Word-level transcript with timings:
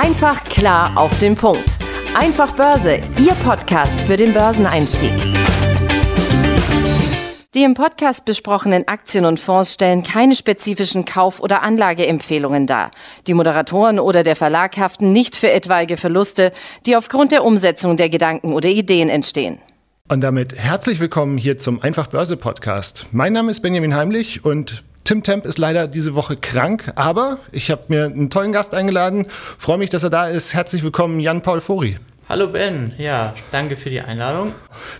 Einfach 0.00 0.44
klar 0.44 0.96
auf 0.96 1.18
den 1.18 1.34
Punkt. 1.34 1.76
Einfach 2.14 2.54
Börse, 2.54 3.02
Ihr 3.18 3.32
Podcast 3.44 4.00
für 4.00 4.16
den 4.16 4.32
Börseneinstieg. 4.32 5.10
Die 7.52 7.64
im 7.64 7.74
Podcast 7.74 8.24
besprochenen 8.24 8.86
Aktien 8.86 9.24
und 9.24 9.40
Fonds 9.40 9.74
stellen 9.74 10.04
keine 10.04 10.36
spezifischen 10.36 11.04
Kauf- 11.04 11.40
oder 11.40 11.64
Anlageempfehlungen 11.64 12.68
dar. 12.68 12.92
Die 13.26 13.34
Moderatoren 13.34 13.98
oder 13.98 14.22
der 14.22 14.36
Verlag 14.36 14.76
haften 14.76 15.10
nicht 15.10 15.34
für 15.34 15.50
etwaige 15.50 15.96
Verluste, 15.96 16.52
die 16.86 16.94
aufgrund 16.94 17.32
der 17.32 17.42
Umsetzung 17.42 17.96
der 17.96 18.08
Gedanken 18.08 18.52
oder 18.52 18.68
Ideen 18.68 19.08
entstehen. 19.08 19.58
Und 20.08 20.20
damit 20.20 20.54
herzlich 20.56 21.00
willkommen 21.00 21.36
hier 21.38 21.58
zum 21.58 21.82
Einfach 21.82 22.06
Börse 22.06 22.36
Podcast. 22.36 23.06
Mein 23.10 23.32
Name 23.32 23.50
ist 23.50 23.62
Benjamin 23.62 23.96
Heimlich 23.96 24.44
und 24.44 24.84
Tim 25.08 25.22
Temp 25.22 25.46
ist 25.46 25.56
leider 25.56 25.88
diese 25.88 26.14
Woche 26.14 26.36
krank, 26.36 26.92
aber 26.94 27.38
ich 27.50 27.70
habe 27.70 27.84
mir 27.88 28.04
einen 28.04 28.28
tollen 28.28 28.52
Gast 28.52 28.74
eingeladen. 28.74 29.24
Freue 29.56 29.78
mich, 29.78 29.88
dass 29.88 30.02
er 30.02 30.10
da 30.10 30.28
ist. 30.28 30.52
Herzlich 30.52 30.82
willkommen, 30.82 31.18
Jan-Paul 31.18 31.62
Fori. 31.62 31.96
Hallo 32.28 32.48
Ben, 32.48 32.92
ja, 32.98 33.32
danke 33.50 33.78
für 33.78 33.88
die 33.88 34.02
Einladung. 34.02 34.52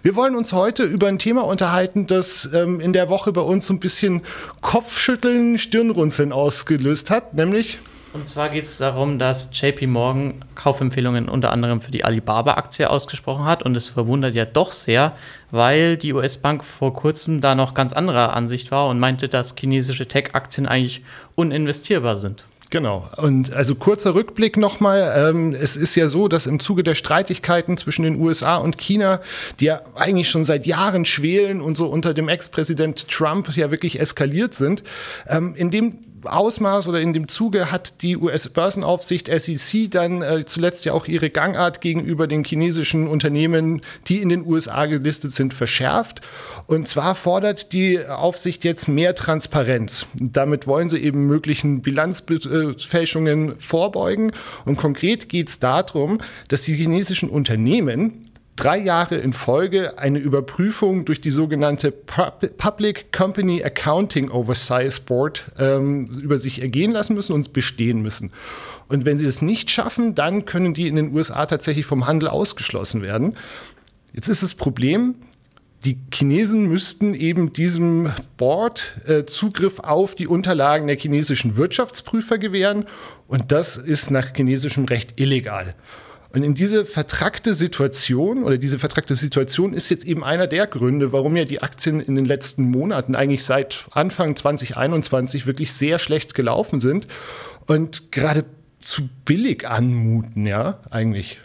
Wir 0.02 0.16
wollen 0.16 0.34
uns 0.34 0.54
heute 0.54 0.84
über 0.84 1.08
ein 1.08 1.18
Thema 1.18 1.44
unterhalten, 1.44 2.06
das 2.06 2.48
ähm, 2.54 2.80
in 2.80 2.94
der 2.94 3.10
Woche 3.10 3.32
bei 3.32 3.42
uns 3.42 3.66
so 3.66 3.74
ein 3.74 3.80
bisschen 3.80 4.22
Kopfschütteln, 4.62 5.58
Stirnrunzeln 5.58 6.32
ausgelöst 6.32 7.10
hat, 7.10 7.34
nämlich 7.34 7.78
und 8.12 8.26
zwar 8.26 8.48
geht 8.48 8.64
es 8.64 8.78
darum, 8.78 9.18
dass 9.18 9.50
JP 9.52 9.86
Morgan 9.86 10.44
Kaufempfehlungen 10.54 11.28
unter 11.28 11.52
anderem 11.52 11.80
für 11.80 11.90
die 11.90 12.04
Alibaba-Aktie 12.04 12.88
ausgesprochen 12.88 13.44
hat. 13.44 13.62
Und 13.62 13.76
es 13.76 13.88
verwundert 13.88 14.34
ja 14.34 14.44
doch 14.44 14.72
sehr, 14.72 15.12
weil 15.50 15.96
die 15.96 16.14
US-Bank 16.14 16.64
vor 16.64 16.94
kurzem 16.94 17.40
da 17.40 17.54
noch 17.54 17.74
ganz 17.74 17.92
anderer 17.92 18.34
Ansicht 18.34 18.70
war 18.70 18.88
und 18.88 18.98
meinte, 18.98 19.28
dass 19.28 19.54
chinesische 19.58 20.08
Tech-Aktien 20.08 20.66
eigentlich 20.66 21.02
uninvestierbar 21.34 22.16
sind. 22.16 22.46
Genau. 22.70 23.08
Und 23.16 23.54
also 23.54 23.74
kurzer 23.74 24.14
Rückblick 24.14 24.58
nochmal. 24.58 25.14
Ähm, 25.16 25.54
es 25.54 25.74
ist 25.74 25.94
ja 25.94 26.08
so, 26.08 26.28
dass 26.28 26.46
im 26.46 26.60
Zuge 26.60 26.82
der 26.82 26.94
Streitigkeiten 26.94 27.78
zwischen 27.78 28.02
den 28.02 28.20
USA 28.20 28.56
und 28.56 28.76
China, 28.76 29.20
die 29.58 29.66
ja 29.66 29.80
eigentlich 29.94 30.28
schon 30.28 30.44
seit 30.44 30.66
Jahren 30.66 31.06
schwelen 31.06 31.62
und 31.62 31.76
so 31.76 31.86
unter 31.86 32.12
dem 32.12 32.28
Ex-Präsident 32.28 33.08
Trump 33.08 33.56
ja 33.56 33.70
wirklich 33.70 34.00
eskaliert 34.00 34.54
sind, 34.54 34.82
ähm, 35.28 35.54
in 35.56 35.70
dem 35.70 35.98
Ausmaß 36.24 36.88
oder 36.88 37.00
in 37.00 37.12
dem 37.12 37.28
Zuge 37.28 37.70
hat 37.70 38.02
die 38.02 38.16
US-Börsenaufsicht 38.16 39.28
SEC 39.28 39.90
dann 39.90 40.22
äh, 40.22 40.44
zuletzt 40.44 40.84
ja 40.84 40.92
auch 40.92 41.06
ihre 41.06 41.30
Gangart 41.30 41.80
gegenüber 41.80 42.26
den 42.26 42.44
chinesischen 42.44 43.08
Unternehmen, 43.08 43.82
die 44.06 44.18
in 44.18 44.28
den 44.28 44.46
USA 44.46 44.86
gelistet 44.86 45.32
sind, 45.32 45.54
verschärft. 45.54 46.20
Und 46.66 46.88
zwar 46.88 47.14
fordert 47.14 47.72
die 47.72 48.04
Aufsicht 48.04 48.64
jetzt 48.64 48.88
mehr 48.88 49.14
Transparenz. 49.14 50.06
Damit 50.14 50.66
wollen 50.66 50.88
sie 50.88 50.98
eben 50.98 51.26
möglichen 51.26 51.82
Bilanzfälschungen 51.82 53.58
vorbeugen. 53.58 54.32
Und 54.64 54.76
konkret 54.76 55.28
geht 55.28 55.48
es 55.48 55.60
darum, 55.60 56.20
dass 56.48 56.62
die 56.62 56.74
chinesischen 56.74 57.28
Unternehmen 57.28 58.27
drei 58.58 58.78
Jahre 58.78 59.16
in 59.16 59.32
Folge 59.32 59.98
eine 59.98 60.18
Überprüfung 60.18 61.04
durch 61.04 61.20
die 61.20 61.30
sogenannte 61.30 61.92
Public 61.92 63.12
Company 63.12 63.62
Accounting 63.62 64.30
Oversight 64.30 65.06
Board 65.06 65.44
ähm, 65.58 66.06
über 66.20 66.38
sich 66.38 66.60
ergehen 66.60 66.90
lassen 66.90 67.14
müssen 67.14 67.32
und 67.32 67.52
bestehen 67.52 68.02
müssen. 68.02 68.32
Und 68.88 69.04
wenn 69.04 69.16
sie 69.16 69.26
es 69.26 69.42
nicht 69.42 69.70
schaffen, 69.70 70.14
dann 70.14 70.44
können 70.44 70.74
die 70.74 70.88
in 70.88 70.96
den 70.96 71.14
USA 71.14 71.46
tatsächlich 71.46 71.86
vom 71.86 72.06
Handel 72.06 72.28
ausgeschlossen 72.28 73.02
werden. 73.02 73.36
Jetzt 74.12 74.28
ist 74.28 74.42
das 74.42 74.54
Problem, 74.54 75.14
die 75.84 75.98
Chinesen 76.12 76.66
müssten 76.66 77.14
eben 77.14 77.52
diesem 77.52 78.12
Board 78.36 78.94
äh, 79.06 79.24
Zugriff 79.26 79.78
auf 79.78 80.16
die 80.16 80.26
Unterlagen 80.26 80.88
der 80.88 80.98
chinesischen 80.98 81.56
Wirtschaftsprüfer 81.56 82.38
gewähren 82.38 82.86
und 83.28 83.52
das 83.52 83.76
ist 83.76 84.10
nach 84.10 84.34
chinesischem 84.34 84.86
Recht 84.86 85.20
illegal. 85.20 85.76
Und 86.30 86.42
in 86.42 86.54
diese 86.54 86.84
vertrackte 86.84 87.54
Situation 87.54 88.44
oder 88.44 88.58
diese 88.58 88.78
vertrackte 88.78 89.14
Situation 89.14 89.72
ist 89.72 89.88
jetzt 89.88 90.04
eben 90.06 90.22
einer 90.22 90.46
der 90.46 90.66
Gründe, 90.66 91.12
warum 91.12 91.36
ja 91.36 91.44
die 91.44 91.62
Aktien 91.62 92.00
in 92.00 92.16
den 92.16 92.26
letzten 92.26 92.70
Monaten 92.70 93.14
eigentlich 93.14 93.44
seit 93.44 93.86
Anfang 93.92 94.36
2021 94.36 95.46
wirklich 95.46 95.72
sehr 95.72 95.98
schlecht 95.98 96.34
gelaufen 96.34 96.80
sind 96.80 97.06
und 97.66 98.12
gerade 98.12 98.44
zu 98.82 99.08
billig 99.24 99.66
anmuten, 99.66 100.46
ja, 100.46 100.78
eigentlich. 100.90 101.38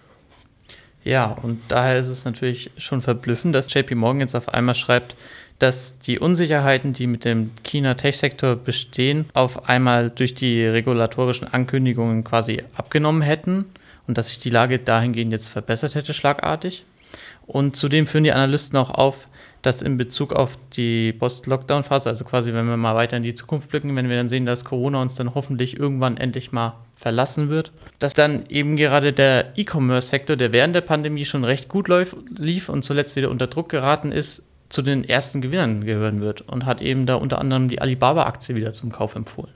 Ja, 1.05 1.31
und 1.31 1.61
daher 1.69 1.99
ist 1.99 2.09
es 2.09 2.25
natürlich 2.25 2.71
schon 2.77 3.01
verblüffend, 3.01 3.55
dass 3.55 3.73
JP 3.73 3.95
Morgan 3.95 4.21
jetzt 4.21 4.35
auf 4.35 4.49
einmal 4.49 4.75
schreibt, 4.75 5.15
dass 5.59 5.99
die 5.99 6.19
Unsicherheiten, 6.19 6.91
die 6.91 7.07
mit 7.07 7.23
dem 7.23 7.51
China-Tech-Sektor 7.63 8.57
bestehen, 8.57 9.25
auf 9.33 9.69
einmal 9.69 10.09
durch 10.09 10.33
die 10.33 10.61
regulatorischen 10.63 11.47
Ankündigungen 11.47 12.25
quasi 12.25 12.63
abgenommen 12.75 13.21
hätten 13.21 13.65
und 14.07 14.17
dass 14.17 14.29
sich 14.29 14.39
die 14.39 14.49
Lage 14.49 14.79
dahingehend 14.79 15.31
jetzt 15.31 15.47
verbessert 15.47 15.95
hätte, 15.95 16.13
schlagartig. 16.13 16.85
Und 17.45 17.75
zudem 17.75 18.07
führen 18.07 18.23
die 18.23 18.31
Analysten 18.31 18.77
auch 18.77 18.89
auf, 18.89 19.27
dass 19.61 19.81
in 19.81 19.97
Bezug 19.97 20.33
auf 20.33 20.57
die 20.75 21.13
Post-Lockdown-Phase, 21.13 22.09
also 22.09 22.25
quasi, 22.25 22.53
wenn 22.53 22.67
wir 22.67 22.77
mal 22.77 22.95
weiter 22.95 23.17
in 23.17 23.23
die 23.23 23.33
Zukunft 23.33 23.69
blicken, 23.69 23.95
wenn 23.95 24.09
wir 24.09 24.17
dann 24.17 24.29
sehen, 24.29 24.45
dass 24.45 24.65
Corona 24.65 25.01
uns 25.01 25.15
dann 25.15 25.35
hoffentlich 25.35 25.79
irgendwann 25.79 26.17
endlich 26.17 26.51
mal 26.51 26.75
verlassen 26.95 27.49
wird, 27.49 27.71
dass 27.99 28.13
dann 28.13 28.45
eben 28.49 28.75
gerade 28.75 29.13
der 29.13 29.57
E-Commerce-Sektor, 29.57 30.35
der 30.35 30.53
während 30.53 30.75
der 30.75 30.81
Pandemie 30.81 31.25
schon 31.25 31.45
recht 31.45 31.69
gut 31.69 31.89
lief 32.37 32.69
und 32.69 32.83
zuletzt 32.83 33.15
wieder 33.15 33.29
unter 33.29 33.47
Druck 33.47 33.69
geraten 33.69 34.11
ist, 34.11 34.47
zu 34.69 34.81
den 34.81 35.07
ersten 35.07 35.41
Gewinnern 35.41 35.85
gehören 35.85 36.19
wird 36.19 36.41
und 36.41 36.65
hat 36.65 36.81
eben 36.81 37.05
da 37.05 37.15
unter 37.15 37.39
anderem 37.39 37.67
die 37.67 37.79
Alibaba-Aktie 37.79 38.55
wieder 38.55 38.71
zum 38.71 38.91
Kauf 38.91 39.15
empfohlen. 39.15 39.53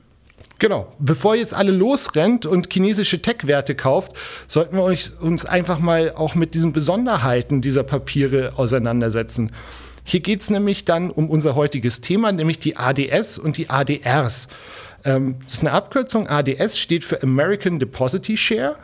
Genau. 0.59 0.91
Bevor 0.99 1.35
jetzt 1.35 1.53
alle 1.53 1.71
losrennt 1.71 2.45
und 2.45 2.71
chinesische 2.71 3.21
Tech-Werte 3.21 3.75
kauft, 3.75 4.13
sollten 4.47 4.77
wir 4.77 4.83
uns 4.83 5.45
einfach 5.45 5.79
mal 5.79 6.13
auch 6.15 6.35
mit 6.35 6.55
diesen 6.55 6.73
Besonderheiten 6.73 7.61
dieser 7.61 7.83
Papiere 7.83 8.53
auseinandersetzen. 8.55 9.51
Hier 10.03 10.21
geht 10.21 10.39
es 10.39 10.49
nämlich 10.49 10.85
dann 10.85 11.11
um 11.11 11.29
unser 11.29 11.55
heutiges 11.55 12.01
Thema, 12.01 12.31
nämlich 12.31 12.59
die 12.59 12.77
ADS 12.77 13.37
und 13.37 13.57
die 13.57 13.69
ADRs. 13.69 14.47
Ähm, 15.07 15.37
das 15.43 15.55
ist 15.55 15.61
eine 15.61 15.71
Abkürzung. 15.71 16.27
ADS 16.27 16.77
steht 16.77 17.05
für 17.05 17.23
American 17.23 17.79
Deposity 17.79 18.37
Share 18.37 18.75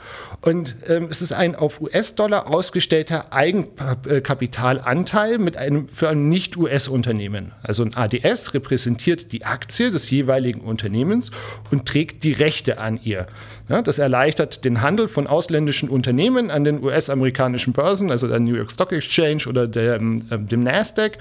und 0.42 0.76
ähm, 0.88 1.10
es 1.12 1.22
ist 1.22 1.34
ein 1.34 1.56
auf 1.56 1.82
US-Dollar 1.82 2.48
ausgestellter 2.48 3.34
Eigenkapitalanteil 3.34 5.38
mit 5.38 5.58
einem 5.58 5.90
für 5.90 6.10
ein 6.10 6.30
Nicht-US-Unternehmen. 6.30 7.52
Also 7.62 7.84
ein 7.84 7.94
ADS 7.94 8.54
repräsentiert 8.54 9.34
die 9.34 9.44
Aktie 9.46 9.92
des 9.92 10.10
jeweiligen 10.10 10.62
Unternehmens 10.62 11.30
und 11.72 11.86
trägt 11.88 12.24
die 12.24 12.32
Rechte 12.32 12.80
an 12.80 13.02
ihr. 13.04 13.28
Ja, 13.68 13.82
das 13.82 14.00
erleichtert 14.00 14.64
den 14.64 14.82
Handel 14.82 15.10
von 15.10 15.28
ausländischen 15.28 15.90
Unternehmen 15.90 16.50
an 16.52 16.64
den 16.64 16.82
US-amerikanischen 16.84 17.74
Börsen, 17.74 18.12
also 18.12 18.28
der 18.28 18.40
New 18.40 18.56
York 18.56 18.72
Stock 18.72 18.94
Exchange 18.94 19.44
oder 19.48 19.68
dem, 19.68 20.26
äh, 20.30 20.38
dem 20.38 20.62
Nasdaq, 20.62 21.18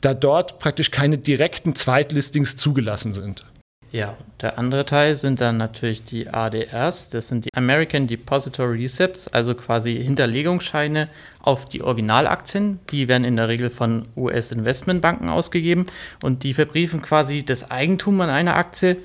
da 0.00 0.14
dort 0.14 0.58
praktisch 0.58 0.90
keine 0.90 1.18
direkten 1.18 1.74
Zweitlistings 1.74 2.56
zugelassen 2.56 3.12
sind. 3.12 3.44
Ja, 3.92 4.16
der 4.40 4.56
andere 4.56 4.86
Teil 4.86 5.16
sind 5.16 5.40
dann 5.40 5.56
natürlich 5.56 6.04
die 6.04 6.28
ADRs, 6.28 7.10
das 7.10 7.26
sind 7.26 7.44
die 7.44 7.54
American 7.54 8.06
Depository 8.06 8.82
Receipts, 8.82 9.26
also 9.26 9.56
quasi 9.56 9.96
Hinterlegungsscheine 9.96 11.08
auf 11.42 11.64
die 11.66 11.82
Originalaktien. 11.82 12.78
Die 12.92 13.08
werden 13.08 13.24
in 13.24 13.34
der 13.34 13.48
Regel 13.48 13.68
von 13.68 14.06
US-Investmentbanken 14.16 15.28
ausgegeben 15.28 15.86
und 16.22 16.44
die 16.44 16.54
verbriefen 16.54 17.02
quasi 17.02 17.44
das 17.44 17.72
Eigentum 17.72 18.20
an 18.20 18.30
einer 18.30 18.56
Aktie 18.56 18.96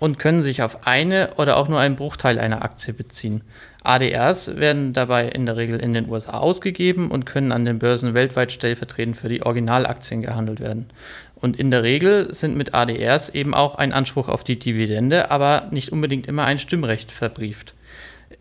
und 0.00 0.18
können 0.18 0.42
sich 0.42 0.60
auf 0.60 0.88
eine 0.88 1.34
oder 1.36 1.56
auch 1.56 1.68
nur 1.68 1.78
einen 1.78 1.94
Bruchteil 1.94 2.40
einer 2.40 2.64
Aktie 2.64 2.94
beziehen. 2.94 3.42
ADRs 3.86 4.56
werden 4.56 4.92
dabei 4.92 5.28
in 5.28 5.46
der 5.46 5.56
Regel 5.56 5.78
in 5.80 5.94
den 5.94 6.10
USA 6.10 6.38
ausgegeben 6.38 7.10
und 7.10 7.24
können 7.26 7.52
an 7.52 7.64
den 7.64 7.78
Börsen 7.78 8.14
weltweit 8.14 8.52
stellvertretend 8.52 9.16
für 9.16 9.28
die 9.28 9.42
Originalaktien 9.42 10.22
gehandelt 10.22 10.60
werden. 10.60 10.90
Und 11.36 11.56
in 11.56 11.70
der 11.70 11.82
Regel 11.82 12.32
sind 12.32 12.56
mit 12.56 12.74
ADRs 12.74 13.28
eben 13.30 13.54
auch 13.54 13.76
ein 13.76 13.92
Anspruch 13.92 14.28
auf 14.28 14.42
die 14.42 14.58
Dividende, 14.58 15.30
aber 15.30 15.68
nicht 15.70 15.92
unbedingt 15.92 16.26
immer 16.26 16.44
ein 16.44 16.58
Stimmrecht 16.58 17.12
verbrieft. 17.12 17.74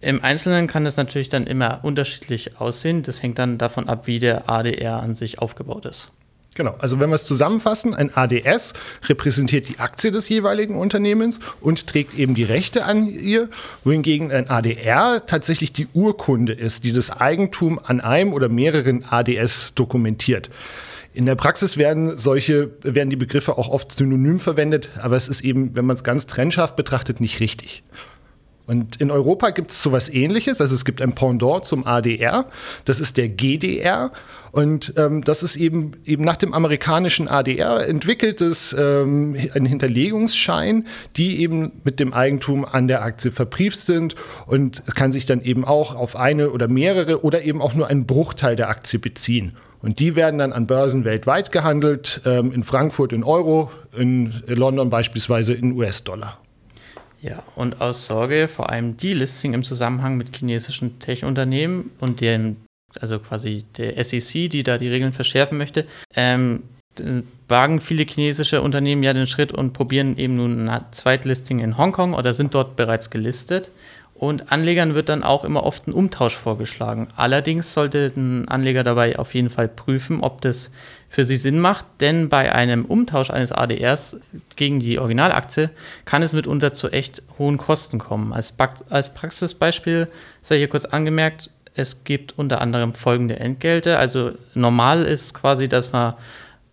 Im 0.02 0.24
Einzelnen 0.24 0.68
kann 0.68 0.86
das 0.86 0.98
natürlich 0.98 1.30
dann 1.30 1.48
immer 1.48 1.80
unterschiedlich 1.84 2.60
aussehen. 2.60 3.04
Das 3.04 3.22
hängt 3.22 3.40
dann 3.40 3.58
davon 3.58 3.88
ab, 3.88 4.08
wie 4.08 4.20
der 4.20 4.50
ADR 4.50 5.02
an 5.02 5.16
sich 5.16 5.40
aufgebaut 5.40 5.86
ist. 5.86 6.12
Genau, 6.56 6.74
also 6.80 7.02
wenn 7.02 7.10
wir 7.10 7.16
es 7.16 7.26
zusammenfassen, 7.26 7.94
ein 7.94 8.16
ADS 8.16 8.74
repräsentiert 9.04 9.68
die 9.68 9.80
Aktie 9.80 10.10
des 10.10 10.30
jeweiligen 10.30 10.78
Unternehmens 10.78 11.42
und 11.60 11.86
trägt 11.86 12.18
eben 12.18 12.34
die 12.34 12.46
Rechte 12.46 12.86
an 12.86 13.08
ihr, 13.08 13.50
wohingegen 13.84 14.32
ein 14.32 14.50
ADR 14.50 15.26
tatsächlich 15.26 15.74
die 15.74 15.88
Urkunde 15.94 16.54
ist, 16.54 16.86
die 16.86 16.94
das 16.94 17.12
Eigentum 17.12 17.78
an 17.84 18.00
einem 18.00 18.32
oder 18.32 18.48
mehreren 18.48 19.04
ADS 19.04 19.74
dokumentiert. 19.76 20.50
In 21.14 21.26
der 21.26 21.36
Praxis 21.36 21.76
werden 21.76 22.18
solche, 22.18 22.72
werden 22.84 23.10
die 23.10 23.18
Begriffe 23.18 23.58
auch 23.58 23.68
oft 23.68 23.92
synonym 23.92 24.40
verwendet, 24.40 24.92
aber 25.02 25.18
es 25.18 25.28
ist 25.28 25.42
eben, 25.42 25.76
wenn 25.76 25.86
man 25.86 25.98
es 25.98 26.06
ganz 26.06 26.26
trennscharf 26.26 26.78
betrachtet, 26.78 27.20
nicht 27.20 27.42
richtig. 27.42 27.84
Und 28.68 29.00
in 29.00 29.12
Europa 29.12 29.52
gibt 29.52 29.72
es 29.72 29.82
sowas 29.82 30.10
ähnliches. 30.10 30.60
Also 30.60 30.74
es 30.74 30.86
gibt 30.86 31.02
ein 31.02 31.14
Pendant 31.14 31.66
zum 31.66 31.86
ADR, 31.86 32.46
das 32.86 33.00
ist 33.00 33.18
der 33.18 33.30
GDR. 33.30 34.12
Und 34.52 34.94
ähm, 34.96 35.22
das 35.22 35.44
ist 35.44 35.58
eben, 35.58 35.92
eben 36.06 36.24
nach 36.24 36.38
dem 36.38 36.54
amerikanischen 36.54 37.28
ADR 37.28 37.88
entwickeltes 37.90 38.74
ähm, 38.78 39.36
ein 39.54 39.66
Hinterlegungsschein, 39.66 40.88
die 41.18 41.42
eben 41.42 41.74
mit 41.84 42.00
dem 42.00 42.14
Eigentum 42.14 42.64
an 42.64 42.88
der 42.88 43.04
Aktie 43.04 43.32
verbrieft 43.32 43.80
sind 43.80 44.16
und 44.48 44.84
kann 44.96 45.12
sich 45.12 45.26
dann 45.26 45.44
eben 45.44 45.66
auch 45.66 45.96
auf 45.96 46.16
eine 46.16 46.52
oder 46.52 46.70
mehrere 46.70 47.26
oder 47.26 47.44
eben 47.44 47.62
auch 47.62 47.74
nur 47.74 47.88
einen 47.88 48.06
Bruchteil 48.06 48.56
der 48.56 48.70
Aktie 48.70 48.98
beziehen. 48.98 49.58
Und 49.82 50.00
die 50.00 50.16
werden 50.16 50.40
dann 50.40 50.54
an 50.54 50.68
Börsen 50.68 51.04
weltweit 51.04 51.52
gehandelt, 51.52 52.22
ähm, 52.26 52.54
in 52.54 52.64
Frankfurt 52.64 53.12
in 53.12 53.26
Euro, 53.26 53.70
in 53.96 54.34
London 54.48 54.90
beispielsweise 54.90 55.54
in 55.54 55.74
US-Dollar. 55.74 56.40
Ja, 57.26 57.42
und 57.56 57.82
aus 57.82 58.06
Sorge 58.06 58.48
vor 58.48 58.70
allem 58.70 58.98
Delisting 58.98 59.56
im 59.56 59.64
Zusammenhang 59.64 60.16
mit 60.16 60.38
chinesischen 60.38 61.00
Tech-Unternehmen 61.00 61.90
und 62.00 62.22
deren, 62.22 62.58
also 63.00 63.18
quasi 63.18 63.66
der 63.78 64.04
SEC, 64.04 64.48
die 64.48 64.62
da 64.62 64.78
die 64.78 64.90
Regeln 64.90 65.12
verschärfen 65.12 65.58
möchte, 65.58 65.88
ähm, 66.16 66.62
wagen 67.48 67.82
viele 67.82 68.04
chinesische 68.04 68.62
Unternehmen 68.62 69.02
ja 69.02 69.12
den 69.14 69.26
Schritt 69.26 69.52
und 69.52 69.74
probieren 69.74 70.18
eben 70.18 70.36
nun 70.36 70.70
ein 70.70 70.86
Zweitlisting 70.92 71.60
in 71.60 71.80
Hongkong 71.80 72.14
oder 72.14 72.32
sind 72.36 72.54
dort 72.54 72.76
bereits 72.76 73.10
gelistet. 73.10 73.72
Und 74.18 74.50
Anlegern 74.50 74.96
wird 74.96 75.10
dann 75.10 75.24
auch 75.24 75.44
immer 75.44 75.64
oft 75.64 75.88
ein 75.88 75.94
Umtausch 75.94 76.38
vorgeschlagen. 76.38 77.10
Allerdings 77.18 77.74
sollte 77.74 78.14
ein 78.16 78.48
Anleger 78.48 78.84
dabei 78.84 79.20
auf 79.20 79.34
jeden 79.34 79.50
Fall 79.50 79.68
prüfen, 79.68 80.22
ob 80.22 80.40
das 80.40 80.72
für 81.10 81.26
sie 81.26 81.36
Sinn 81.36 81.60
macht, 81.60 81.86
denn 82.00 82.30
bei 82.30 82.54
einem 82.54 82.86
Umtausch 82.86 83.30
eines 83.30 83.52
ADRs 83.52 84.22
gegen 84.56 84.80
die 84.80 85.00
Originalaktie 85.00 85.70
kann 86.06 86.24
es 86.24 86.32
mitunter 86.32 86.72
zu 86.72 86.90
echt 86.90 87.24
hohen 87.38 87.58
Kosten 87.58 88.00
kommen. 88.00 88.32
Als, 88.32 88.54
als 88.90 89.14
Praxisbeispiel 89.14 90.08
sei 90.42 90.58
hier 90.60 90.70
kurz 90.70 90.86
angemerkt, 90.86 91.50
es 91.74 92.06
gibt 92.06 92.38
unter 92.38 92.62
anderem 92.62 92.94
folgende 92.94 93.38
Entgelte. 93.38 93.98
Also 93.98 94.32
normal 94.54 95.04
ist 95.04 95.34
quasi, 95.34 95.68
dass 95.68 95.92
man 95.92 96.14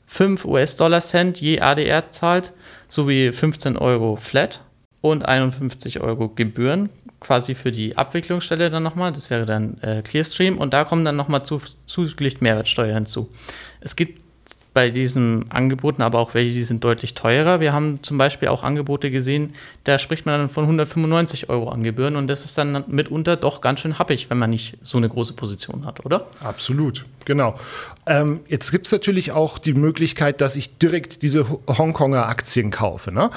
5 0.06 0.44
US-Dollar-Cent 0.44 1.40
je 1.40 1.60
ADR 1.60 2.10
zahlt, 2.10 2.52
sowie 2.88 3.32
15 3.32 3.76
Euro 3.76 4.14
Flat 4.14 4.60
und 5.00 5.26
51 5.26 6.00
Euro 6.00 6.28
Gebühren 6.28 6.88
quasi 7.22 7.54
für 7.54 7.72
die 7.72 7.96
Abwicklungsstelle 7.96 8.70
dann 8.70 8.82
nochmal. 8.82 9.12
Das 9.12 9.30
wäre 9.30 9.46
dann 9.46 9.78
äh, 9.80 10.02
Clearstream 10.02 10.58
und 10.58 10.74
da 10.74 10.84
kommen 10.84 11.04
dann 11.04 11.16
nochmal 11.16 11.44
zu, 11.44 11.60
zuzüglich 11.86 12.40
Mehrwertsteuer 12.40 12.94
hinzu. 12.94 13.30
Es 13.80 13.96
gibt 13.96 14.22
bei 14.74 14.88
diesen 14.90 15.50
Angeboten, 15.50 16.02
aber 16.02 16.18
auch 16.18 16.34
welche, 16.34 16.52
die 16.52 16.62
sind 16.62 16.82
deutlich 16.82 17.14
teurer. 17.14 17.60
Wir 17.60 17.72
haben 17.72 18.02
zum 18.02 18.16
Beispiel 18.16 18.48
auch 18.48 18.62
Angebote 18.62 19.10
gesehen, 19.10 19.52
da 19.84 19.98
spricht 19.98 20.24
man 20.24 20.38
dann 20.38 20.48
von 20.48 20.64
195 20.64 21.50
Euro 21.50 21.68
an 21.68 21.82
Gebühren 21.82 22.16
und 22.16 22.26
das 22.26 22.44
ist 22.44 22.56
dann 22.56 22.84
mitunter 22.88 23.36
doch 23.36 23.60
ganz 23.60 23.80
schön 23.80 23.98
happig, 23.98 24.30
wenn 24.30 24.38
man 24.38 24.50
nicht 24.50 24.78
so 24.82 24.96
eine 24.96 25.08
große 25.08 25.34
Position 25.34 25.84
hat, 25.84 26.04
oder? 26.06 26.26
Absolut, 26.42 27.04
genau. 27.24 27.58
Ähm, 28.06 28.40
jetzt 28.48 28.70
gibt 28.70 28.86
es 28.86 28.92
natürlich 28.92 29.32
auch 29.32 29.58
die 29.58 29.74
Möglichkeit, 29.74 30.40
dass 30.40 30.56
ich 30.56 30.78
direkt 30.78 31.22
diese 31.22 31.46
Hongkonger 31.68 32.26
Aktien 32.26 32.70
kaufe. 32.70 33.12
Ne? 33.12 33.30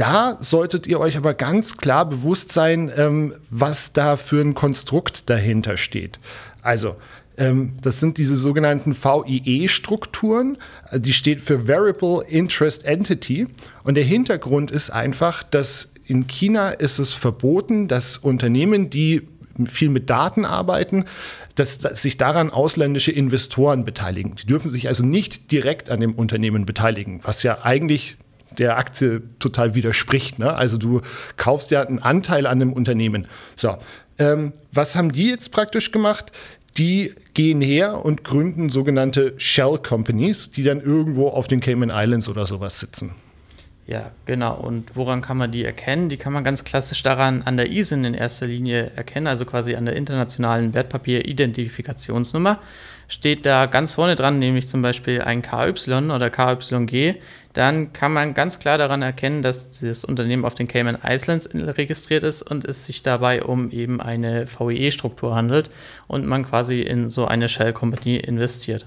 Da 0.00 0.38
solltet 0.40 0.86
ihr 0.86 0.98
euch 0.98 1.18
aber 1.18 1.34
ganz 1.34 1.76
klar 1.76 2.08
bewusst 2.08 2.52
sein, 2.52 2.90
ähm, 2.96 3.34
was 3.50 3.92
da 3.92 4.16
für 4.16 4.40
ein 4.40 4.54
Konstrukt 4.54 5.28
dahinter 5.28 5.76
steht. 5.76 6.18
Also, 6.62 6.96
ähm, 7.36 7.74
das 7.82 8.00
sind 8.00 8.16
diese 8.16 8.34
sogenannten 8.36 8.96
VIE-Strukturen. 8.96 10.56
Die 10.94 11.12
steht 11.12 11.42
für 11.42 11.68
Variable 11.68 12.24
Interest 12.26 12.86
Entity. 12.86 13.46
Und 13.82 13.96
der 13.96 14.04
Hintergrund 14.04 14.70
ist 14.70 14.88
einfach, 14.88 15.42
dass 15.42 15.92
in 16.06 16.26
China 16.26 16.70
ist 16.70 16.98
es 16.98 17.12
verboten, 17.12 17.86
dass 17.86 18.16
Unternehmen, 18.16 18.88
die 18.88 19.28
viel 19.66 19.90
mit 19.90 20.08
Daten 20.08 20.46
arbeiten, 20.46 21.04
dass, 21.56 21.76
dass, 21.76 22.00
sich 22.00 22.16
daran 22.16 22.48
ausländische 22.48 23.12
Investoren 23.12 23.84
beteiligen. 23.84 24.34
Die 24.36 24.46
dürfen 24.46 24.70
sich 24.70 24.88
also 24.88 25.04
nicht 25.04 25.52
direkt 25.52 25.90
an 25.90 26.00
dem 26.00 26.14
Unternehmen 26.14 26.64
beteiligen, 26.64 27.20
was 27.22 27.42
ja 27.42 27.58
eigentlich 27.64 28.16
der 28.58 28.78
Aktie 28.78 29.22
total 29.38 29.74
widerspricht. 29.74 30.38
Ne? 30.38 30.52
Also 30.52 30.76
du 30.76 31.00
kaufst 31.36 31.70
ja 31.70 31.82
einen 31.82 32.00
Anteil 32.00 32.46
an 32.46 32.58
dem 32.58 32.72
Unternehmen. 32.72 33.28
So, 33.56 33.76
ähm, 34.18 34.52
was 34.72 34.96
haben 34.96 35.12
die 35.12 35.28
jetzt 35.28 35.52
praktisch 35.52 35.92
gemacht? 35.92 36.32
die 36.78 37.12
gehen 37.34 37.60
her 37.60 38.04
und 38.04 38.24
gründen 38.24 38.70
sogenannte 38.70 39.34
Shell 39.38 39.78
Companies, 39.78 40.50
die 40.50 40.62
dann 40.62 40.80
irgendwo 40.80 41.28
auf 41.28 41.46
den 41.46 41.60
Cayman 41.60 41.90
Islands 41.92 42.28
oder 42.28 42.46
sowas 42.46 42.78
sitzen. 42.78 43.14
Ja, 43.86 44.12
genau. 44.24 44.54
Und 44.54 44.94
woran 44.94 45.20
kann 45.20 45.36
man 45.36 45.50
die 45.50 45.64
erkennen? 45.64 46.08
Die 46.08 46.16
kann 46.16 46.32
man 46.32 46.44
ganz 46.44 46.62
klassisch 46.62 47.02
daran 47.02 47.42
an 47.42 47.56
der 47.56 47.72
ISIN 47.72 48.04
in 48.04 48.14
erster 48.14 48.46
Linie 48.46 48.92
erkennen, 48.94 49.26
also 49.26 49.44
quasi 49.44 49.74
an 49.74 49.84
der 49.84 49.96
internationalen 49.96 50.74
Wertpapier-Identifikationsnummer. 50.74 52.60
Steht 53.10 53.44
da 53.44 53.66
ganz 53.66 53.94
vorne 53.94 54.14
dran, 54.14 54.38
nämlich 54.38 54.68
zum 54.68 54.82
Beispiel 54.82 55.20
ein 55.20 55.42
KY 55.42 55.72
oder 56.14 56.30
KYG, 56.30 57.16
dann 57.52 57.92
kann 57.92 58.12
man 58.12 58.34
ganz 58.34 58.60
klar 58.60 58.78
daran 58.78 59.02
erkennen, 59.02 59.42
dass 59.42 59.80
das 59.80 60.04
Unternehmen 60.04 60.44
auf 60.44 60.54
den 60.54 60.68
Cayman 60.68 60.96
Islands 61.04 61.48
registriert 61.52 62.22
ist 62.22 62.42
und 62.42 62.64
es 62.64 62.84
sich 62.84 63.02
dabei 63.02 63.42
um 63.42 63.72
eben 63.72 64.00
eine 64.00 64.46
VEE-Struktur 64.46 65.34
handelt 65.34 65.72
und 66.06 66.24
man 66.24 66.46
quasi 66.46 66.82
in 66.82 67.10
so 67.10 67.26
eine 67.26 67.48
Shell 67.48 67.72
Company 67.72 68.16
investiert. 68.16 68.86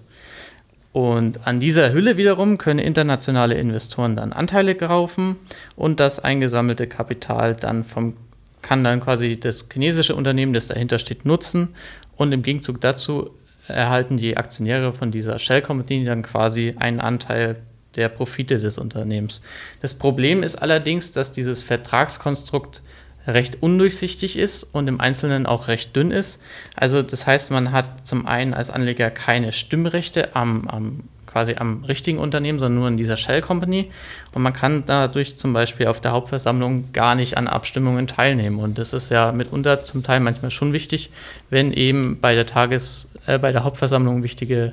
Und 0.93 1.45
an 1.45 1.59
dieser 1.59 1.91
Hülle 1.91 2.15
wiederum 2.15 2.57
können 2.57 2.79
internationale 2.79 3.55
Investoren 3.55 4.15
dann 4.15 4.31
Anteile 4.31 4.75
kaufen 4.75 5.35
und 5.75 5.99
das 5.99 6.19
eingesammelte 6.19 6.87
Kapital 6.87 7.57
dann 7.57 7.83
vom 7.83 8.15
kann 8.61 8.85
dann 8.85 9.01
quasi 9.01 9.37
das 9.37 9.67
chinesische 9.69 10.15
Unternehmen, 10.15 10.53
das 10.53 10.69
dahinter 10.69 10.97
steht, 10.97 11.25
nutzen 11.25 11.75
und 12.15 12.31
im 12.31 12.43
Gegenzug 12.43 12.79
dazu 12.79 13.31
erhalten 13.67 14.17
die 14.17 14.37
Aktionäre 14.37 14.93
von 14.93 15.11
dieser 15.11 15.39
Shell 15.39 15.61
Company 15.61 16.03
dann 16.03 16.23
quasi 16.23 16.75
einen 16.77 16.99
Anteil 16.99 17.57
der 17.95 18.09
Profite 18.09 18.57
des 18.57 18.77
Unternehmens. 18.77 19.41
Das 19.81 19.93
Problem 19.93 20.43
ist 20.43 20.55
allerdings, 20.55 21.11
dass 21.11 21.31
dieses 21.31 21.61
Vertragskonstrukt 21.61 22.81
recht 23.27 23.61
undurchsichtig 23.61 24.37
ist 24.37 24.63
und 24.63 24.87
im 24.87 24.99
Einzelnen 24.99 25.45
auch 25.45 25.67
recht 25.67 25.95
dünn 25.95 26.11
ist. 26.11 26.41
Also 26.75 27.01
das 27.01 27.25
heißt, 27.25 27.51
man 27.51 27.71
hat 27.71 28.05
zum 28.05 28.25
einen 28.25 28.53
als 28.53 28.69
Anleger 28.69 29.09
keine 29.11 29.53
Stimmrechte 29.53 30.35
am, 30.35 30.67
am 30.67 31.03
quasi 31.33 31.55
am 31.57 31.83
richtigen 31.83 32.19
Unternehmen, 32.19 32.59
sondern 32.59 32.79
nur 32.79 32.87
in 32.87 32.97
dieser 32.97 33.17
Shell 33.17 33.41
Company. 33.41 33.89
Und 34.33 34.43
man 34.43 34.53
kann 34.53 34.83
dadurch 34.85 35.35
zum 35.35 35.51
Beispiel 35.51 35.87
auf 35.87 35.99
der 35.99 36.11
Hauptversammlung 36.11 36.93
gar 36.93 37.15
nicht 37.15 37.37
an 37.37 37.47
Abstimmungen 37.47 38.07
teilnehmen. 38.07 38.59
Und 38.59 38.77
das 38.77 38.93
ist 38.93 39.09
ja 39.09 39.31
mitunter 39.31 39.83
zum 39.83 40.03
Teil 40.03 40.19
manchmal 40.19 40.51
schon 40.51 40.71
wichtig, 40.71 41.09
wenn 41.49 41.73
eben 41.73 42.19
bei 42.21 42.35
der 42.35 42.45
Tages, 42.45 43.09
äh, 43.25 43.39
bei 43.39 43.51
der 43.51 43.63
Hauptversammlung 43.63 44.23
wichtige 44.23 44.71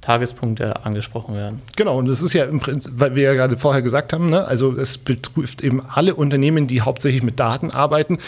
Tagespunkte 0.00 0.84
angesprochen 0.86 1.34
werden. 1.34 1.60
Genau, 1.76 1.98
und 1.98 2.06
das 2.06 2.22
ist 2.22 2.32
ja 2.32 2.44
im 2.44 2.60
Prinzip, 2.60 2.92
weil 2.96 3.14
wir 3.14 3.24
ja 3.24 3.34
gerade 3.34 3.58
vorher 3.58 3.82
gesagt 3.82 4.12
haben, 4.12 4.30
ne, 4.30 4.46
also 4.46 4.74
es 4.76 4.96
betrifft 4.96 5.62
eben 5.62 5.84
alle 5.84 6.14
Unternehmen, 6.14 6.66
die 6.66 6.80
hauptsächlich 6.80 7.22
mit 7.22 7.38
Daten 7.38 7.70
arbeiten. 7.70 8.18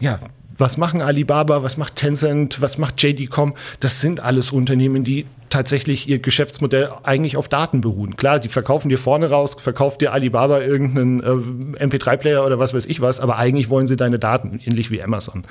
Ja, 0.00 0.18
was 0.62 0.76
machen 0.76 1.02
Alibaba, 1.02 1.64
was 1.64 1.76
macht 1.76 1.96
Tencent, 1.96 2.62
was 2.62 2.78
macht 2.78 3.02
JD.com? 3.02 3.54
Das 3.80 4.00
sind 4.00 4.20
alles 4.20 4.52
Unternehmen, 4.52 5.02
die 5.02 5.26
tatsächlich 5.50 6.08
ihr 6.08 6.20
Geschäftsmodell 6.20 6.90
eigentlich 7.02 7.36
auf 7.36 7.48
Daten 7.48 7.80
beruhen. 7.80 8.16
Klar, 8.16 8.38
die 8.38 8.48
verkaufen 8.48 8.88
dir 8.88 8.96
vorne 8.96 9.28
raus, 9.28 9.56
verkauft 9.58 10.00
dir 10.00 10.12
Alibaba 10.12 10.60
irgendeinen 10.60 11.20
äh, 11.20 11.84
MP3-Player 11.84 12.46
oder 12.46 12.60
was 12.60 12.72
weiß 12.72 12.86
ich 12.86 13.00
was, 13.00 13.18
aber 13.18 13.38
eigentlich 13.38 13.68
wollen 13.68 13.88
sie 13.88 13.96
deine 13.96 14.20
Daten, 14.20 14.60
ähnlich 14.64 14.90
wie 14.92 15.02
Amazon. 15.02 15.44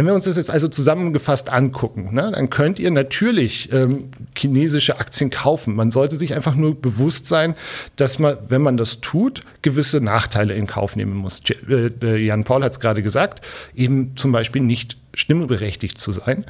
Wenn 0.00 0.06
wir 0.06 0.14
uns 0.14 0.24
das 0.24 0.38
jetzt 0.38 0.50
also 0.50 0.66
zusammengefasst 0.66 1.52
angucken, 1.52 2.14
ne, 2.14 2.32
dann 2.34 2.48
könnt 2.48 2.78
ihr 2.78 2.90
natürlich 2.90 3.70
ähm, 3.70 4.08
chinesische 4.34 4.98
Aktien 4.98 5.28
kaufen. 5.28 5.76
Man 5.76 5.90
sollte 5.90 6.16
sich 6.16 6.34
einfach 6.34 6.54
nur 6.54 6.74
bewusst 6.74 7.26
sein, 7.26 7.54
dass 7.96 8.18
man, 8.18 8.38
wenn 8.48 8.62
man 8.62 8.78
das 8.78 9.02
tut, 9.02 9.42
gewisse 9.60 10.00
Nachteile 10.00 10.54
in 10.54 10.66
Kauf 10.66 10.96
nehmen 10.96 11.18
muss. 11.18 11.42
Äh, 11.68 11.90
äh, 12.02 12.16
Jan 12.16 12.44
Paul 12.44 12.64
hat 12.64 12.72
es 12.72 12.80
gerade 12.80 13.02
gesagt, 13.02 13.44
eben 13.74 14.16
zum 14.16 14.32
Beispiel 14.32 14.62
nicht 14.62 14.96
stimmberechtigt 15.12 15.98
zu 15.98 16.12
sein. 16.12 16.46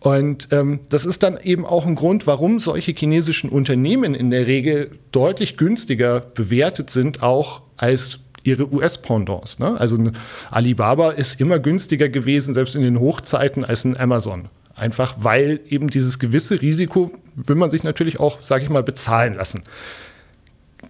Und 0.00 0.48
ähm, 0.50 0.80
das 0.88 1.04
ist 1.04 1.22
dann 1.22 1.36
eben 1.42 1.66
auch 1.66 1.84
ein 1.84 1.96
Grund, 1.96 2.26
warum 2.26 2.58
solche 2.58 2.92
chinesischen 2.92 3.50
Unternehmen 3.50 4.14
in 4.14 4.30
der 4.30 4.46
Regel 4.46 4.92
deutlich 5.12 5.58
günstiger 5.58 6.20
bewertet 6.20 6.88
sind, 6.88 7.22
auch 7.22 7.60
als 7.76 8.20
ihre 8.44 8.72
US-Pendants. 8.72 9.58
Ne? 9.58 9.78
Also 9.78 9.96
ein 9.96 10.12
Alibaba 10.50 11.10
ist 11.10 11.40
immer 11.40 11.58
günstiger 11.58 12.08
gewesen, 12.08 12.54
selbst 12.54 12.74
in 12.74 12.82
den 12.82 13.00
Hochzeiten, 13.00 13.64
als 13.64 13.84
ein 13.84 13.98
Amazon. 13.98 14.48
Einfach 14.76 15.14
weil 15.18 15.60
eben 15.68 15.88
dieses 15.88 16.18
gewisse 16.18 16.60
Risiko 16.60 17.12
will 17.34 17.56
man 17.56 17.70
sich 17.70 17.84
natürlich 17.84 18.20
auch, 18.20 18.42
sage 18.42 18.64
ich 18.64 18.70
mal, 18.70 18.82
bezahlen 18.82 19.34
lassen. 19.34 19.64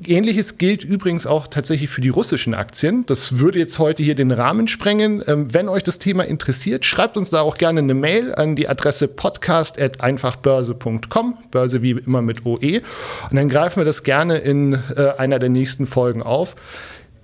Ähnliches 0.04 0.58
gilt 0.58 0.84
übrigens 0.84 1.26
auch 1.26 1.46
tatsächlich 1.46 1.88
für 1.90 2.00
die 2.00 2.08
russischen 2.08 2.54
Aktien. 2.54 3.04
Das 3.06 3.38
würde 3.38 3.58
jetzt 3.58 3.78
heute 3.78 4.02
hier 4.02 4.14
den 4.14 4.30
Rahmen 4.30 4.68
sprengen. 4.68 5.22
Ähm, 5.26 5.52
wenn 5.52 5.68
euch 5.68 5.82
das 5.82 5.98
Thema 5.98 6.24
interessiert, 6.24 6.84
schreibt 6.84 7.16
uns 7.16 7.30
da 7.30 7.40
auch 7.40 7.56
gerne 7.56 7.80
eine 7.80 7.94
Mail 7.94 8.32
an 8.34 8.54
die 8.56 8.68
Adresse 8.68 9.08
podcast.einfachbörse.com, 9.08 11.38
Börse 11.50 11.80
wie 11.82 11.92
immer 11.92 12.20
mit 12.22 12.46
OE. 12.46 12.82
Und 13.30 13.36
dann 13.36 13.48
greifen 13.48 13.80
wir 13.80 13.84
das 13.84 14.02
gerne 14.02 14.38
in 14.38 14.74
äh, 14.96 15.12
einer 15.16 15.38
der 15.38 15.50
nächsten 15.50 15.86
Folgen 15.86 16.22
auf. 16.22 16.56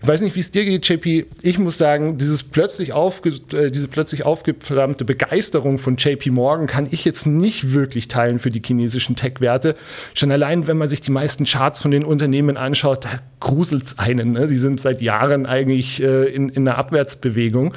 Ich 0.02 0.08
weiß 0.08 0.22
nicht, 0.22 0.34
wie 0.34 0.40
es 0.40 0.50
dir 0.50 0.64
geht, 0.64 0.88
JP. 0.88 1.26
Ich 1.42 1.58
muss 1.58 1.76
sagen, 1.76 2.16
dieses 2.16 2.42
plötzlich 2.42 2.94
aufge, 2.94 3.34
äh, 3.52 3.70
diese 3.70 3.86
plötzlich 3.86 4.24
aufgeflammte 4.24 5.04
Begeisterung 5.04 5.76
von 5.76 5.96
JP 5.96 6.30
Morgan 6.30 6.66
kann 6.66 6.88
ich 6.90 7.04
jetzt 7.04 7.26
nicht 7.26 7.72
wirklich 7.72 8.08
teilen 8.08 8.38
für 8.38 8.48
die 8.48 8.62
chinesischen 8.64 9.14
Tech-Werte. 9.14 9.74
Schon 10.14 10.32
allein, 10.32 10.66
wenn 10.66 10.78
man 10.78 10.88
sich 10.88 11.02
die 11.02 11.10
meisten 11.10 11.44
Charts 11.44 11.82
von 11.82 11.90
den 11.90 12.04
Unternehmen 12.04 12.56
anschaut, 12.56 13.04
da 13.04 13.10
gruselt 13.40 13.82
es 13.82 13.98
einen. 13.98 14.32
Ne? 14.32 14.46
Die 14.46 14.56
sind 14.56 14.80
seit 14.80 15.02
Jahren 15.02 15.44
eigentlich 15.44 16.02
äh, 16.02 16.24
in, 16.32 16.48
in 16.48 16.66
einer 16.66 16.78
Abwärtsbewegung. 16.78 17.74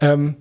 Ähm, 0.00 0.36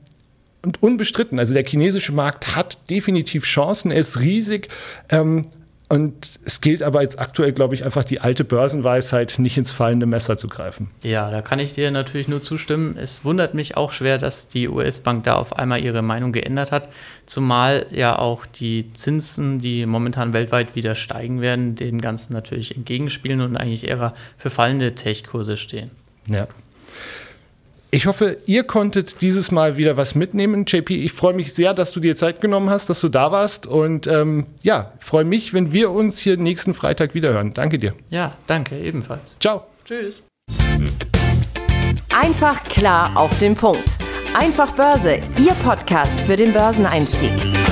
und 0.63 0.83
unbestritten, 0.83 1.39
also 1.39 1.53
der 1.53 1.65
chinesische 1.65 2.13
Markt 2.13 2.55
hat 2.55 2.89
definitiv 2.89 3.43
Chancen, 3.43 3.91
er 3.91 3.99
ist 3.99 4.19
riesig. 4.19 4.69
Ähm, 5.09 5.47
und 5.93 6.39
es 6.43 6.59
gilt 6.59 6.81
aber 6.81 7.03
jetzt 7.03 7.19
aktuell, 7.19 7.51
glaube 7.51 7.75
ich, 7.75 7.85
einfach 7.85 8.03
die 8.03 8.19
alte 8.19 8.43
Börsenweisheit, 8.43 9.35
nicht 9.37 9.59
ins 9.59 9.71
fallende 9.71 10.07
Messer 10.07 10.39
zu 10.39 10.47
greifen. 10.47 10.89
Ja, 11.03 11.29
da 11.29 11.43
kann 11.43 11.59
ich 11.59 11.73
dir 11.73 11.91
natürlich 11.91 12.27
nur 12.27 12.41
zustimmen. 12.41 12.97
Es 12.97 13.23
wundert 13.23 13.53
mich 13.53 13.77
auch 13.77 13.91
schwer, 13.91 14.17
dass 14.17 14.47
die 14.47 14.67
US-Bank 14.67 15.23
da 15.23 15.35
auf 15.35 15.55
einmal 15.55 15.83
ihre 15.83 16.01
Meinung 16.01 16.31
geändert 16.31 16.71
hat, 16.71 16.89
zumal 17.27 17.85
ja 17.91 18.17
auch 18.17 18.47
die 18.47 18.91
Zinsen, 18.93 19.59
die 19.59 19.85
momentan 19.85 20.33
weltweit 20.33 20.73
wieder 20.73 20.95
steigen 20.95 21.41
werden, 21.41 21.75
dem 21.75 22.01
Ganzen 22.01 22.33
natürlich 22.33 22.75
entgegenspielen 22.75 23.41
und 23.41 23.55
eigentlich 23.55 23.87
eher 23.87 24.15
für 24.39 24.49
fallende 24.49 24.95
Tech-Kurse 24.95 25.57
stehen. 25.57 25.91
Ja, 26.27 26.47
ich 27.93 28.07
hoffe, 28.07 28.37
ihr 28.47 28.63
konntet 28.63 29.21
dieses 29.21 29.51
Mal 29.51 29.77
wieder 29.77 29.97
was 29.97 30.15
mitnehmen. 30.15 30.65
JP, 30.65 30.95
ich 30.95 31.11
freue 31.11 31.35
mich 31.35 31.53
sehr, 31.53 31.75
dass 31.75 31.91
du 31.91 31.99
dir 31.99 32.15
Zeit 32.15 32.41
genommen 32.41 32.71
hast, 32.71 32.89
dass 32.89 32.99
du 33.01 33.07
da 33.07 33.31
warst. 33.31 33.67
Und 33.67 34.07
ähm, 34.07 34.47
ja, 34.63 34.93
freue 34.97 35.25
mich, 35.25 35.53
wenn 35.53 35.71
wir 35.73 35.91
uns 35.91 36.17
hier 36.17 36.37
nächsten 36.37 36.73
Freitag 36.73 37.13
wieder 37.13 37.31
hören. 37.33 37.53
Danke 37.53 37.77
dir. 37.77 37.93
Ja, 38.09 38.35
danke 38.47 38.79
ebenfalls. 38.79 39.35
Ciao. 39.39 39.67
Tschüss. 39.85 40.23
Einfach 42.09 42.63
klar 42.63 43.15
auf 43.15 43.37
den 43.37 43.53
Punkt. 43.53 43.99
Einfach 44.33 44.71
Börse, 44.71 45.21
Ihr 45.37 45.53
Podcast 45.63 46.19
für 46.19 46.35
den 46.35 46.51
Börseneinstieg. 46.51 47.62